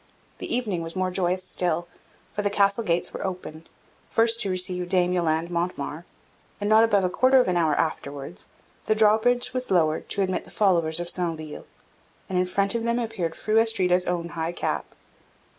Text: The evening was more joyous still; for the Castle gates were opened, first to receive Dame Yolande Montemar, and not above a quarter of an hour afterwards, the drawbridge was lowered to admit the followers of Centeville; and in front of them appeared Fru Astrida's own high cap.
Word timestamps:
The 0.39 0.51
evening 0.51 0.81
was 0.81 0.95
more 0.95 1.11
joyous 1.11 1.43
still; 1.43 1.87
for 2.33 2.41
the 2.41 2.49
Castle 2.49 2.83
gates 2.83 3.13
were 3.13 3.23
opened, 3.23 3.69
first 4.09 4.41
to 4.41 4.49
receive 4.49 4.89
Dame 4.89 5.13
Yolande 5.13 5.51
Montemar, 5.51 6.05
and 6.59 6.67
not 6.67 6.83
above 6.83 7.03
a 7.03 7.09
quarter 7.11 7.39
of 7.39 7.47
an 7.47 7.55
hour 7.55 7.75
afterwards, 7.75 8.47
the 8.85 8.95
drawbridge 8.95 9.53
was 9.53 9.69
lowered 9.69 10.09
to 10.09 10.23
admit 10.23 10.43
the 10.45 10.49
followers 10.49 10.99
of 10.99 11.07
Centeville; 11.07 11.67
and 12.29 12.39
in 12.39 12.47
front 12.47 12.73
of 12.73 12.83
them 12.83 12.97
appeared 12.97 13.35
Fru 13.35 13.59
Astrida's 13.59 14.07
own 14.07 14.29
high 14.29 14.53
cap. 14.53 14.85